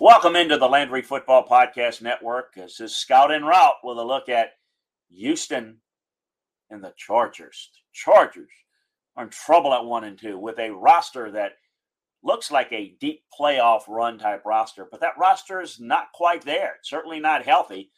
Welcome 0.00 0.36
into 0.36 0.56
the 0.56 0.68
Landry 0.68 1.02
Football 1.02 1.44
Podcast 1.44 2.02
Network. 2.02 2.54
This 2.54 2.78
is 2.78 2.94
Scout 2.94 3.32
en 3.32 3.42
Route 3.42 3.74
with 3.82 3.98
a 3.98 4.04
look 4.04 4.28
at 4.28 4.52
Houston 5.10 5.78
and 6.70 6.84
the 6.84 6.92
Chargers. 6.96 7.70
The 7.74 7.80
Chargers 7.92 8.52
are 9.16 9.24
in 9.24 9.30
trouble 9.30 9.74
at 9.74 9.84
one 9.84 10.04
and 10.04 10.16
two 10.16 10.38
with 10.38 10.60
a 10.60 10.70
roster 10.70 11.32
that 11.32 11.54
looks 12.22 12.52
like 12.52 12.72
a 12.72 12.94
deep 13.00 13.22
playoff 13.36 13.88
run 13.88 14.18
type 14.18 14.42
roster, 14.46 14.86
but 14.88 15.00
that 15.00 15.18
roster 15.18 15.60
is 15.60 15.80
not 15.80 16.12
quite 16.14 16.44
there. 16.44 16.76
It's 16.78 16.90
certainly 16.90 17.18
not 17.18 17.44
healthy. 17.44 17.90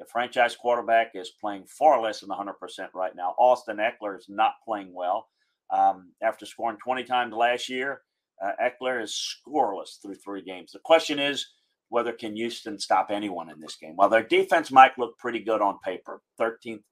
The 0.00 0.06
franchise 0.06 0.56
quarterback 0.56 1.12
is 1.14 1.30
playing 1.40 1.66
far 1.66 2.02
less 2.02 2.18
than 2.18 2.30
100% 2.30 2.52
right 2.94 3.14
now. 3.14 3.36
Austin 3.38 3.76
Ekeler 3.76 4.18
is 4.18 4.26
not 4.28 4.54
playing 4.66 4.92
well. 4.92 5.28
Um, 5.70 6.14
after 6.20 6.46
scoring 6.46 6.78
20 6.82 7.04
times 7.04 7.32
last 7.32 7.68
year, 7.68 8.00
uh, 8.44 8.52
Ekeler 8.62 9.02
is 9.02 9.38
scoreless 9.46 10.00
through 10.00 10.16
three 10.16 10.42
games. 10.42 10.72
The 10.72 10.80
question 10.80 11.18
is 11.18 11.46
whether 11.88 12.12
can 12.12 12.34
Houston 12.36 12.78
stop 12.78 13.08
anyone 13.10 13.50
in 13.50 13.60
this 13.60 13.76
game. 13.76 13.94
While 13.96 14.08
their 14.08 14.22
defense 14.22 14.70
might 14.70 14.98
look 14.98 15.16
pretty 15.18 15.40
good 15.40 15.60
on 15.60 15.78
paper, 15.84 16.20
13th 16.40 16.82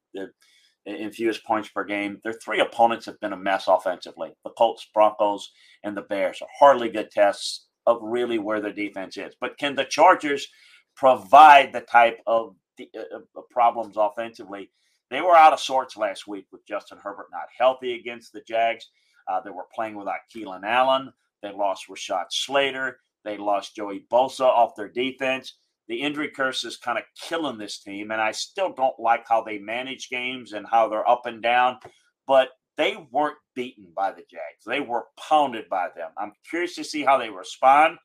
in 0.85 1.11
fewest 1.11 1.43
points 1.45 1.69
per 1.69 1.83
game, 1.83 2.19
their 2.23 2.33
three 2.33 2.59
opponents 2.59 3.05
have 3.05 3.19
been 3.19 3.33
a 3.33 3.37
mess 3.37 3.67
offensively. 3.67 4.31
The 4.43 4.51
Colts, 4.51 4.87
Broncos, 4.93 5.51
and 5.83 5.95
the 5.95 6.01
Bears 6.01 6.41
are 6.41 6.47
hardly 6.57 6.89
good 6.89 7.11
tests 7.11 7.67
of 7.85 7.99
really 8.01 8.39
where 8.39 8.61
their 8.61 8.73
defense 8.73 9.17
is. 9.17 9.35
But 9.39 9.57
can 9.57 9.75
the 9.75 9.85
Chargers 9.85 10.47
provide 10.95 11.73
the 11.73 11.81
type 11.81 12.19
of, 12.27 12.55
the, 12.77 12.89
uh, 12.95 13.41
problems 13.51 13.95
offensively? 13.97 14.71
They 15.09 15.21
were 15.21 15.35
out 15.35 15.53
of 15.53 15.59
sorts 15.59 15.97
last 15.97 16.27
week 16.27 16.47
with 16.51 16.65
Justin 16.65 16.97
Herbert 16.97 17.27
not 17.31 17.47
healthy 17.57 17.93
against 17.93 18.33
the 18.33 18.41
Jags. 18.47 18.89
Uh, 19.27 19.41
they 19.41 19.51
were 19.51 19.67
playing 19.73 19.95
without 19.95 20.19
Keenan 20.31 20.63
Allen. 20.63 21.11
They 21.43 21.51
lost 21.51 21.87
Rashawn 21.89 22.25
Slater. 22.31 22.99
They 23.23 23.37
lost 23.37 23.75
Joey 23.75 24.05
Bosa 24.11 24.45
off 24.45 24.75
their 24.75 24.89
defense. 24.89 25.57
The 25.87 26.01
injury 26.01 26.29
curse 26.29 26.63
is 26.63 26.77
kind 26.77 26.97
of 26.97 27.03
killing 27.21 27.57
this 27.57 27.79
team, 27.79 28.11
and 28.11 28.21
I 28.21 28.31
still 28.31 28.71
don't 28.73 28.97
like 28.99 29.25
how 29.27 29.43
they 29.43 29.59
manage 29.59 30.09
games 30.09 30.53
and 30.53 30.65
how 30.65 30.87
they're 30.87 31.07
up 31.07 31.25
and 31.25 31.43
down. 31.43 31.77
But 32.25 32.49
they 32.77 32.95
weren't 33.11 33.37
beaten 33.53 33.91
by 33.95 34.11
the 34.11 34.23
Jags; 34.31 34.63
they 34.65 34.79
were 34.79 35.07
pounded 35.19 35.67
by 35.69 35.89
them. 35.95 36.11
I'm 36.17 36.31
curious 36.49 36.75
to 36.75 36.83
see 36.83 37.03
how 37.03 37.17
they 37.17 37.29
respond. 37.29 37.97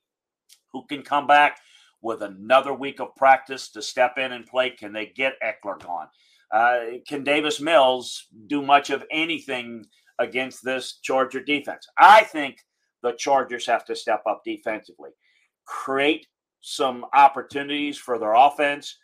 Who 0.72 0.84
can 0.87 1.03
come 1.03 1.26
back 1.26 1.59
with 2.03 2.22
another 2.22 2.75
week 2.75 3.00
of 3.00 3.15
practice 3.16 3.70
to 3.70 3.82
step 3.82 4.19
in 4.19 4.32
and 4.32 4.44
play? 4.44 4.70
Can 4.70 4.93
they 4.93 5.06
get 5.06 5.41
Ekeler 5.43 5.82
gone? 5.82 6.09
Uh, 6.50 6.99
can 7.06 7.22
Davis 7.22 7.60
Mills 7.60 8.26
do 8.49 8.60
much 8.60 8.91
of 8.91 9.05
anything 9.10 9.84
against 10.19 10.65
this 10.65 10.99
Charger 11.03 11.41
defense? 11.41 11.87
I 11.97 12.25
think 12.25 12.59
the 13.03 13.13
Chargers 13.13 13.67
have 13.67 13.85
to 13.87 13.97
step 13.97 14.23
up 14.27 14.43
defensively, 14.45 15.11
create 15.65 16.27
some 16.61 17.05
opportunities 17.13 17.99
for 17.99 18.19
their 18.19 18.35
offense. 18.35 18.99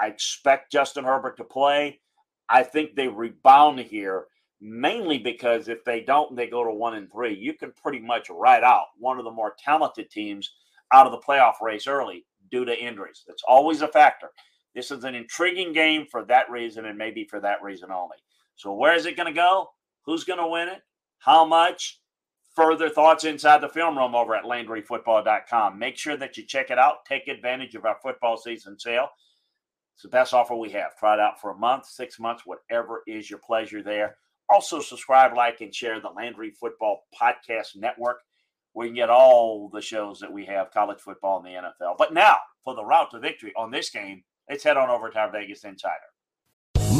I 0.00 0.06
expect 0.06 0.72
Justin 0.72 1.04
Herbert 1.04 1.36
to 1.38 1.44
play. 1.44 2.00
I 2.48 2.62
think 2.62 2.94
they 2.94 3.08
rebound 3.08 3.80
here 3.80 4.26
mainly 4.60 5.18
because 5.18 5.68
if 5.68 5.84
they 5.84 6.00
don't 6.00 6.30
and 6.30 6.38
they 6.38 6.46
go 6.46 6.64
to 6.64 6.70
one 6.70 6.94
and 6.94 7.10
three, 7.10 7.34
you 7.34 7.52
can 7.54 7.72
pretty 7.72 7.98
much 7.98 8.30
write 8.30 8.62
out 8.62 8.86
one 8.98 9.18
of 9.18 9.24
the 9.24 9.30
more 9.30 9.54
talented 9.62 10.10
teams 10.10 10.54
out 10.92 11.06
of 11.06 11.12
the 11.12 11.18
playoff 11.18 11.60
race 11.60 11.86
early 11.86 12.24
due 12.50 12.64
to 12.64 12.78
injuries. 12.78 13.24
That's 13.26 13.42
always 13.46 13.82
a 13.82 13.88
factor. 13.88 14.30
This 14.74 14.90
is 14.90 15.04
an 15.04 15.14
intriguing 15.14 15.72
game 15.72 16.06
for 16.10 16.24
that 16.26 16.50
reason 16.50 16.86
and 16.86 16.98
maybe 16.98 17.24
for 17.24 17.40
that 17.40 17.62
reason 17.62 17.90
only. 17.90 18.16
So, 18.56 18.72
where 18.72 18.94
is 18.94 19.06
it 19.06 19.16
going 19.16 19.26
to 19.26 19.32
go? 19.32 19.68
Who's 20.04 20.24
going 20.24 20.38
to 20.38 20.46
win 20.46 20.68
it? 20.68 20.80
How 21.18 21.44
much? 21.44 22.00
Further 22.56 22.88
thoughts 22.88 23.24
inside 23.24 23.60
the 23.60 23.68
film 23.68 23.96
room 23.96 24.14
over 24.14 24.34
at 24.34 24.44
LandryFootball.com. 24.44 25.78
Make 25.78 25.98
sure 25.98 26.16
that 26.16 26.36
you 26.36 26.44
check 26.44 26.70
it 26.70 26.78
out. 26.78 27.04
Take 27.06 27.28
advantage 27.28 27.74
of 27.74 27.84
our 27.84 27.98
football 28.02 28.38
season 28.38 28.78
sale. 28.78 29.08
It's 29.94 30.02
the 30.02 30.08
best 30.08 30.34
offer 30.34 30.56
we 30.56 30.70
have. 30.70 30.96
Try 30.98 31.14
it 31.14 31.20
out 31.20 31.40
for 31.40 31.50
a 31.50 31.56
month, 31.56 31.86
six 31.86 32.18
months, 32.18 32.42
whatever 32.44 33.02
is 33.06 33.30
your 33.30 33.38
pleasure 33.38 33.82
there. 33.82 34.16
Also, 34.48 34.80
subscribe, 34.80 35.36
like, 35.36 35.60
and 35.60 35.74
share 35.74 36.00
the 36.00 36.08
Landry 36.08 36.50
Football 36.50 37.04
Podcast 37.20 37.76
Network. 37.76 38.18
We 38.74 38.86
can 38.86 38.94
get 38.94 39.10
all 39.10 39.70
the 39.72 39.80
shows 39.80 40.18
that 40.20 40.32
we 40.32 40.44
have, 40.46 40.70
college 40.70 41.00
football 41.00 41.38
and 41.38 41.46
the 41.46 41.84
NFL. 41.84 41.96
But 41.98 42.12
now, 42.12 42.36
for 42.62 42.74
the 42.74 42.84
route 42.84 43.10
to 43.12 43.20
victory 43.20 43.52
on 43.56 43.70
this 43.70 43.90
game, 43.90 44.22
let's 44.48 44.64
head 44.64 44.76
on 44.76 44.90
over 44.90 45.08
to 45.08 45.18
our 45.18 45.32
Vegas 45.32 45.64
Insider. 45.64 45.94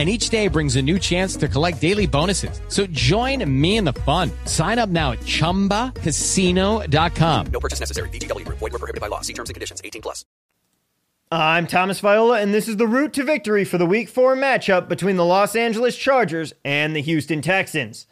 and 0.00 0.08
each 0.08 0.30
day 0.30 0.48
brings 0.48 0.74
a 0.76 0.82
new 0.82 0.98
chance 0.98 1.36
to 1.36 1.46
collect 1.46 1.78
daily 1.78 2.06
bonuses. 2.06 2.62
So 2.68 2.86
join 2.86 3.44
me 3.60 3.76
in 3.76 3.84
the 3.84 3.92
fun. 3.92 4.30
Sign 4.46 4.78
up 4.78 4.88
now 4.88 5.12
at 5.12 5.18
ChumbaCasino.com. 5.20 7.46
No 7.52 7.60
purchase 7.60 7.80
necessary. 7.80 8.08
VGW. 8.08 8.48
Void 8.48 8.62
were 8.62 8.70
prohibited 8.70 9.02
by 9.02 9.08
law. 9.08 9.20
See 9.20 9.34
terms 9.34 9.50
and 9.50 9.54
conditions. 9.54 9.82
18 9.84 10.00
plus. 10.00 10.24
I'm 11.30 11.66
Thomas 11.66 12.00
Viola, 12.00 12.40
and 12.40 12.54
this 12.54 12.66
is 12.66 12.78
the 12.78 12.88
route 12.88 13.12
to 13.12 13.24
victory 13.24 13.66
for 13.66 13.76
the 13.76 13.84
Week 13.84 14.08
4 14.08 14.36
matchup 14.36 14.88
between 14.88 15.16
the 15.16 15.24
Los 15.24 15.54
Angeles 15.54 15.96
Chargers 15.96 16.54
and 16.64 16.96
the 16.96 17.02
Houston 17.02 17.42
Texans. 17.42 18.06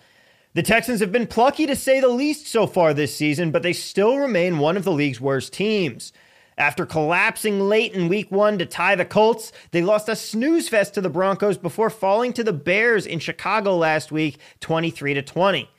The 0.53 0.63
Texans 0.63 1.01
have 1.01 1.11
been 1.11 1.27
plucky 1.27 1.67
to 1.67 1.75
say 1.75 2.01
the 2.01 2.09
least 2.09 2.49
so 2.49 2.67
far 2.67 2.93
this 2.93 3.17
season, 3.17 3.51
but 3.51 3.63
they 3.63 3.73
still 3.73 4.19
remain 4.19 4.59
one 4.59 4.77
of 4.77 4.85
the 4.85 4.93
league's 4.93 5.23
worst 5.23 5.55
teams. 5.55 6.13
After 6.59 6.85
collapsing 6.85 7.61
late 7.61 7.93
in 7.93 8.09
week 8.09 8.33
one 8.33 8.59
to 8.59 8.67
tie 8.67 8.97
the 8.97 9.05
Colts, 9.05 9.53
they 9.71 9.81
lost 9.81 10.09
a 10.09 10.17
snooze 10.17 10.69
fest 10.69 10.93
to 10.95 11.01
the 11.01 11.09
Broncos 11.09 11.57
before 11.57 11.89
falling 11.89 12.33
to 12.33 12.43
the 12.43 12.53
Bears 12.53 13.07
in 13.07 13.21
Chicago 13.21 13.77
last 13.77 14.11
week, 14.11 14.39
23 14.59 15.15
to 15.15 15.23
20. 15.23 15.71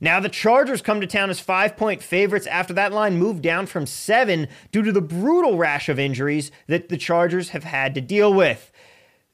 Now 0.00 0.20
the 0.20 0.28
Chargers 0.28 0.82
come 0.82 1.00
to 1.00 1.06
town 1.06 1.30
as 1.30 1.40
five 1.40 1.78
point 1.78 2.02
favorites 2.02 2.46
after 2.46 2.74
that 2.74 2.92
line 2.92 3.16
moved 3.16 3.42
down 3.42 3.64
from 3.64 3.86
seven 3.86 4.48
due 4.70 4.82
to 4.82 4.92
the 4.92 5.00
brutal 5.00 5.56
rash 5.56 5.88
of 5.88 5.98
injuries 5.98 6.50
that 6.66 6.90
the 6.90 6.98
Chargers 6.98 7.48
have 7.48 7.64
had 7.64 7.94
to 7.94 8.02
deal 8.02 8.32
with. 8.32 8.70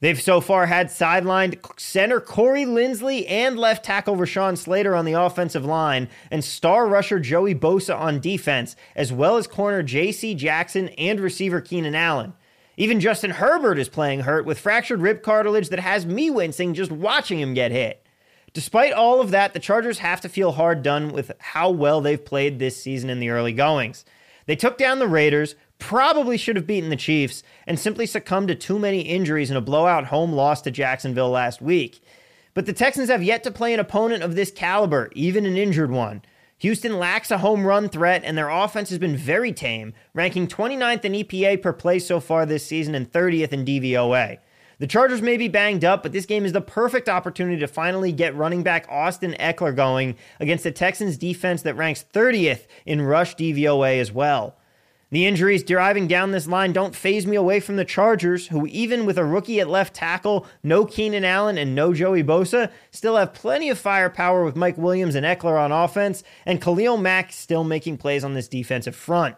They've 0.00 0.20
so 0.20 0.41
far 0.41 0.67
had 0.67 0.88
sidelined 0.88 1.58
center 1.81 2.20
Corey 2.20 2.64
Linsley 2.64 3.25
and 3.29 3.58
left 3.58 3.85
tackle 3.85 4.17
Rashawn 4.17 4.58
Slater 4.58 4.94
on 4.94 5.05
the 5.05 5.12
offensive 5.12 5.64
line, 5.64 6.08
and 6.31 6.44
star 6.44 6.87
rusher 6.87 7.20
Joey 7.20 7.55
Bosa 7.55 7.99
on 7.99 8.20
defense, 8.20 8.76
as 8.94 9.12
well 9.12 9.37
as 9.37 9.46
corner 9.46 9.82
J.C. 9.82 10.35
Jackson 10.35 10.88
and 10.91 11.20
receiver 11.20 11.61
Keenan 11.61 11.94
Allen. 11.94 12.35
Even 12.76 12.99
Justin 12.99 13.31
Herbert 13.31 13.79
is 13.79 13.88
playing 13.88 14.20
hurt 14.20 14.44
with 14.44 14.58
fractured 14.58 15.00
rib 15.00 15.23
cartilage 15.23 15.69
that 15.69 15.79
has 15.79 16.05
me 16.05 16.29
wincing 16.29 16.75
just 16.75 16.90
watching 16.90 17.38
him 17.38 17.55
get 17.55 17.70
hit. 17.70 18.05
Despite 18.52 18.93
all 18.93 19.20
of 19.20 19.31
that, 19.31 19.52
the 19.52 19.61
Chargers 19.61 19.99
have 19.99 20.20
to 20.23 20.29
feel 20.29 20.52
hard 20.52 20.82
done 20.82 21.12
with 21.12 21.32
how 21.38 21.70
well 21.70 22.00
they've 22.00 22.25
played 22.25 22.58
this 22.58 22.81
season 22.81 23.11
in 23.11 23.20
the 23.20 23.31
early 23.31 23.52
goings. 23.52 24.05
They 24.47 24.56
took 24.56 24.76
down 24.76 24.99
the 24.99 25.08
Raiders, 25.08 25.55
probably 25.85 26.39
should 26.39 26.57
have 26.57 26.67
beaten 26.67 26.89
the 26.89 26.97
Chiefs, 26.97 27.43
and 27.67 27.79
simply 27.79 28.07
succumbed 28.07 28.49
to 28.49 28.55
too 28.55 28.79
many 28.79 29.03
injuries 29.03 29.51
in 29.51 29.57
a 29.59 29.61
blowout 29.61 30.07
home 30.07 30.33
loss 30.33 30.63
to 30.63 30.71
Jacksonville 30.71 31.29
last 31.29 31.61
week. 31.61 32.03
But 32.55 32.65
the 32.65 32.73
Texans 32.73 33.11
have 33.11 33.23
yet 33.23 33.45
to 33.45 33.51
play 33.51 33.75
an 33.75 33.81
opponent 33.81 34.23
of 34.23 34.35
this 34.35 34.51
caliber, 34.51 35.11
even 35.15 35.45
an 35.45 35.59
injured 35.59 35.91
one. 35.91 36.23
Houston 36.57 36.99
lacks 36.99 37.31
a 37.31 37.37
home 37.37 37.67
run 37.67 37.91
threat, 37.91 38.23
and 38.25 38.39
their 38.39 38.49
offense 38.49 38.89
has 38.89 38.99
been 38.99 39.15
very 39.15 39.53
tame, 39.53 39.93
ranking 40.15 40.49
29th 40.49 41.05
in 41.05 41.13
EPA 41.13 41.61
per 41.61 41.75
play 41.75 41.99
so 41.99 42.19
far 42.19 42.47
this 42.47 42.65
season 42.65 42.95
and 42.95 43.13
30th 43.13 43.53
in 43.53 43.67
DVOA. 43.67 44.39
The 44.79 44.87
Chargers 44.87 45.21
may 45.21 45.37
be 45.37 45.49
banged 45.49 45.85
up, 45.85 46.03
but 46.03 46.13
this 46.13 46.25
game 46.25 46.47
is 46.47 46.53
the 46.53 46.63
perfect 46.63 47.11
opportunity 47.11 47.61
to 47.61 47.69
finally 47.69 48.11
get 48.11 48.35
running 48.35 48.63
back 48.63 48.87
Austin 48.89 49.37
Ekeler 49.39 49.77
going 49.77 50.17
against 50.41 50.65
the 50.65 50.73
Texans 50.73 51.19
defense 51.19 51.61
that 51.61 51.77
ranks 51.77 52.07
30th 52.15 52.67
in 52.87 53.03
rush 53.03 53.37
DVOA 53.37 54.01
as 54.01 54.11
well. 54.11 54.57
The 55.11 55.27
injuries 55.27 55.62
driving 55.62 56.09
down 56.09 56.33
this 56.33 56.47
line 56.47 56.73
don't 56.73 56.95
faze 56.95 57.27
me 57.27 57.37
away 57.37 57.61
from 57.61 57.77
the 57.77 57.85
Chargers, 57.85 58.49
who, 58.49 58.67
even 58.67 59.06
with 59.06 59.19
a 59.19 59.25
rookie 59.25 59.61
at 59.61 59.69
left 59.69 59.95
tackle, 59.95 60.47
no 60.62 60.85
Keenan 60.85 61.25
Allen, 61.25 61.59
and 61.59 61.75
no 61.75 61.93
Joey 61.93 62.25
Bosa, 62.25 62.71
still 62.91 63.17
have 63.17 63.35
plenty 63.35 63.69
of 63.69 63.79
firepower 63.79 64.45
with 64.45 64.56
Mike 64.56 64.79
Williams 64.79 65.15
and 65.15 65.25
Ekeler 65.25 65.61
on 65.61 65.71
offense, 65.73 66.25
and 66.47 66.61
Khalil 66.61 66.97
Mack 66.97 67.33
still 67.33 67.65
making 67.65 67.99
plays 67.99 68.25
on 68.25 68.35
this 68.35 68.49
defensive 68.49 68.97
front. 68.97 69.37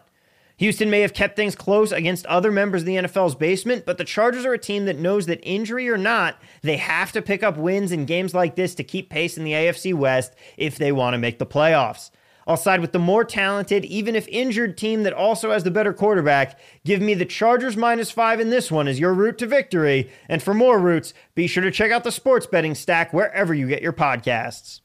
Houston 0.57 0.89
may 0.89 1.01
have 1.01 1.13
kept 1.13 1.35
things 1.35 1.55
close 1.55 1.91
against 1.91 2.25
other 2.25 2.51
members 2.51 2.81
of 2.81 2.87
the 2.87 2.95
NFL's 2.95 3.35
basement, 3.35 3.85
but 3.85 3.99
the 3.99 4.03
Chargers 4.03 4.43
are 4.43 4.53
a 4.53 4.57
team 4.57 4.85
that 4.85 4.97
knows 4.97 5.27
that 5.27 5.39
injury 5.43 5.87
or 5.87 5.97
not, 5.97 6.41
they 6.63 6.77
have 6.77 7.11
to 7.11 7.21
pick 7.21 7.43
up 7.43 7.57
wins 7.57 7.91
in 7.91 8.05
games 8.05 8.33
like 8.33 8.55
this 8.55 8.73
to 8.75 8.83
keep 8.83 9.09
pace 9.09 9.37
in 9.37 9.43
the 9.43 9.51
AFC 9.51 9.93
West 9.93 10.33
if 10.57 10.77
they 10.77 10.91
want 10.91 11.13
to 11.13 11.19
make 11.19 11.37
the 11.37 11.45
playoffs. 11.45 12.09
I'll 12.47 12.57
side 12.57 12.79
with 12.79 12.93
the 12.93 12.99
more 12.99 13.25
talented, 13.25 13.83
even 13.85 14.15
if 14.15 14.27
injured 14.29 14.77
team 14.77 15.03
that 15.03 15.13
also 15.13 15.51
has 15.51 15.63
the 15.63 15.71
better 15.71 15.93
quarterback. 15.93 16.57
Give 16.85 17.01
me 17.01 17.13
the 17.13 17.25
Chargers 17.25 17.75
minus 17.75 18.09
five 18.09 18.39
in 18.39 18.49
this 18.49 18.71
one 18.71 18.87
as 18.87 18.99
your 18.99 19.13
route 19.13 19.37
to 19.39 19.45
victory. 19.45 20.09
And 20.29 20.41
for 20.41 20.53
more 20.53 20.79
routes, 20.79 21.13
be 21.35 21.47
sure 21.47 21.63
to 21.63 21.71
check 21.71 21.91
out 21.91 22.05
the 22.05 22.11
sports 22.11 22.47
betting 22.47 22.73
stack 22.73 23.13
wherever 23.13 23.53
you 23.53 23.67
get 23.67 23.81
your 23.81 23.93
podcasts. 23.93 24.79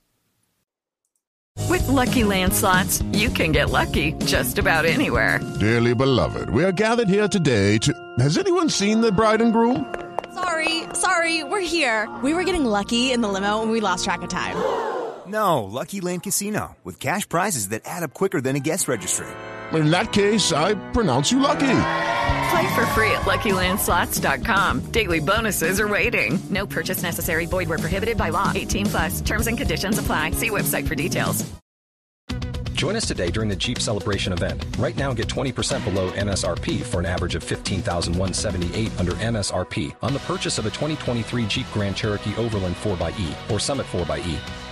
With 1.68 1.86
Lucky 1.86 2.24
Land 2.24 2.52
slots, 2.54 3.02
you 3.12 3.28
can 3.28 3.52
get 3.52 3.70
lucky 3.70 4.12
just 4.24 4.58
about 4.58 4.84
anywhere. 4.84 5.38
Dearly 5.60 5.94
beloved, 5.94 6.50
we 6.50 6.64
are 6.64 6.72
gathered 6.72 7.08
here 7.08 7.28
today 7.28 7.78
to. 7.78 7.92
Has 8.18 8.38
anyone 8.38 8.68
seen 8.68 9.00
the 9.00 9.12
bride 9.12 9.40
and 9.40 9.52
groom? 9.52 9.94
Sorry, 10.34 10.84
sorry, 10.94 11.44
we're 11.44 11.60
here. 11.60 12.08
We 12.22 12.34
were 12.34 12.44
getting 12.44 12.64
lucky 12.64 13.12
in 13.12 13.20
the 13.20 13.28
limo 13.28 13.62
and 13.62 13.70
we 13.70 13.80
lost 13.80 14.04
track 14.04 14.22
of 14.22 14.30
time. 14.30 14.91
No, 15.32 15.64
Lucky 15.64 16.02
Land 16.02 16.24
Casino, 16.24 16.76
with 16.84 17.00
cash 17.00 17.26
prizes 17.26 17.68
that 17.70 17.82
add 17.86 18.02
up 18.02 18.12
quicker 18.12 18.42
than 18.42 18.54
a 18.54 18.60
guest 18.60 18.86
registry. 18.86 19.28
In 19.72 19.90
that 19.90 20.12
case, 20.12 20.52
I 20.52 20.74
pronounce 20.92 21.32
you 21.32 21.40
lucky. 21.40 21.60
Play 21.60 22.74
for 22.74 22.84
free 22.92 23.10
at 23.12 23.22
LuckyLandSlots.com. 23.22 24.80
Daily 24.92 25.20
bonuses 25.20 25.80
are 25.80 25.88
waiting. 25.88 26.38
No 26.50 26.66
purchase 26.66 27.02
necessary. 27.02 27.46
Void 27.46 27.70
where 27.70 27.78
prohibited 27.78 28.18
by 28.18 28.28
law. 28.28 28.52
18 28.54 28.86
plus. 28.86 29.20
Terms 29.22 29.46
and 29.46 29.56
conditions 29.56 29.98
apply. 29.98 30.32
See 30.32 30.50
website 30.50 30.86
for 30.86 30.94
details. 30.94 31.50
Join 32.74 32.96
us 32.96 33.06
today 33.06 33.30
during 33.30 33.48
the 33.48 33.56
Jeep 33.56 33.78
Celebration 33.78 34.32
event. 34.34 34.66
Right 34.76 34.96
now, 34.96 35.14
get 35.14 35.28
20% 35.28 35.84
below 35.84 36.10
MSRP 36.10 36.82
for 36.82 36.98
an 36.98 37.06
average 37.06 37.36
of 37.36 37.44
15178 37.44 38.90
under 38.98 39.12
MSRP 39.12 39.94
on 40.02 40.12
the 40.12 40.18
purchase 40.20 40.58
of 40.58 40.66
a 40.66 40.70
2023 40.70 41.46
Jeep 41.46 41.66
Grand 41.72 41.96
Cherokee 41.96 42.34
Overland 42.36 42.74
4xE 42.76 43.50
or 43.50 43.58
Summit 43.58 43.86
4xE. 43.86 44.71